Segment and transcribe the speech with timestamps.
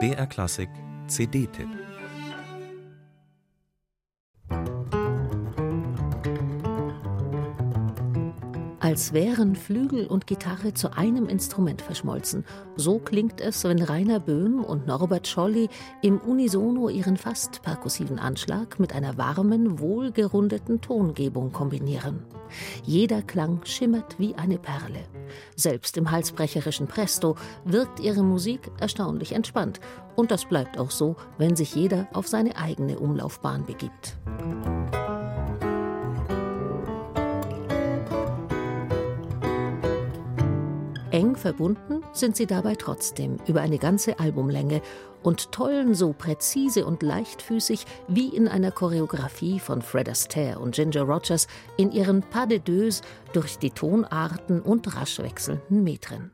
[0.00, 0.70] BR Klassik
[1.08, 1.93] CD-Tipp
[8.84, 12.44] als wären Flügel und Gitarre zu einem Instrument verschmolzen.
[12.76, 15.70] So klingt es, wenn Rainer Böhm und Norbert Scholli
[16.02, 22.24] im Unisono ihren fast perkussiven Anschlag mit einer warmen, wohlgerundeten Tongebung kombinieren.
[22.82, 25.00] Jeder Klang schimmert wie eine Perle.
[25.56, 29.80] Selbst im halsbrecherischen Presto wirkt ihre Musik erstaunlich entspannt.
[30.14, 34.18] Und das bleibt auch so, wenn sich jeder auf seine eigene Umlaufbahn begibt.
[41.14, 44.82] Eng verbunden sind sie dabei trotzdem über eine ganze Albumlänge
[45.22, 51.02] und tollen so präzise und leichtfüßig wie in einer Choreografie von Fred Astaire und Ginger
[51.02, 51.46] Rogers
[51.76, 53.00] in ihren Pas de deux
[53.32, 56.32] durch die Tonarten und rasch wechselnden Metren.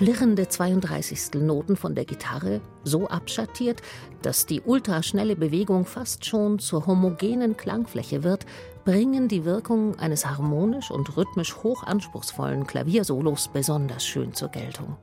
[0.00, 1.42] Flirrende 32.
[1.42, 3.82] Noten von der Gitarre so abschattiert,
[4.22, 8.46] dass die ultraschnelle Bewegung fast schon zur homogenen Klangfläche wird,
[8.86, 14.96] bringen die Wirkung eines harmonisch und rhythmisch hochanspruchsvollen Klaviersolos besonders schön zur Geltung.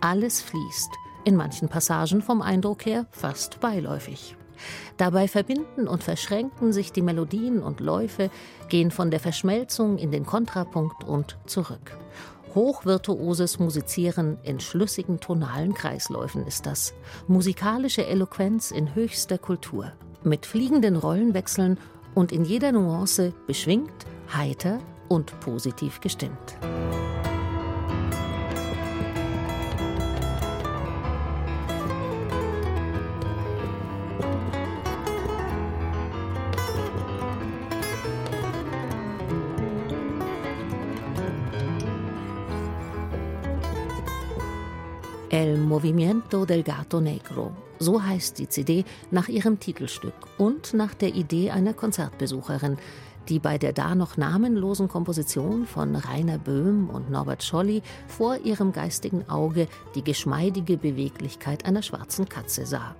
[0.00, 0.90] Alles fließt,
[1.24, 4.36] in manchen Passagen vom Eindruck her fast beiläufig.
[4.98, 8.30] Dabei verbinden und verschränken sich die Melodien und Läufe,
[8.68, 11.98] gehen von der Verschmelzung in den Kontrapunkt und zurück.
[12.58, 16.92] Hochvirtuoses Musizieren in schlüssigen tonalen Kreisläufen ist das.
[17.28, 19.92] Musikalische Eloquenz in höchster Kultur.
[20.24, 21.78] Mit fliegenden Rollenwechseln
[22.16, 26.58] und in jeder Nuance beschwingt, heiter und positiv gestimmt.
[45.30, 47.52] El Movimiento del Gato Negro.
[47.78, 52.78] So heißt die CD nach ihrem Titelstück und nach der Idee einer Konzertbesucherin,
[53.28, 58.72] die bei der da noch namenlosen Komposition von Rainer Böhm und Norbert Scholli vor ihrem
[58.72, 62.96] geistigen Auge die geschmeidige Beweglichkeit einer schwarzen Katze sah.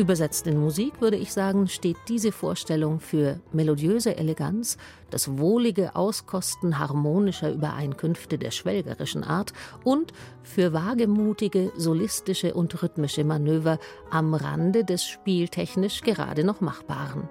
[0.00, 4.78] Übersetzt in Musik würde ich sagen, steht diese Vorstellung für melodiöse Eleganz,
[5.10, 9.52] das wohlige Auskosten harmonischer Übereinkünfte der schwelgerischen Art
[9.84, 13.78] und für wagemutige, solistische und rhythmische Manöver
[14.08, 17.28] am Rande des spieltechnisch gerade noch Machbaren.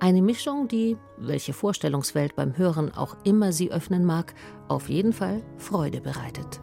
[0.00, 4.32] Eine Mischung, die, welche Vorstellungswelt beim Hören auch immer sie öffnen mag,
[4.68, 6.60] auf jeden Fall Freude bereitet.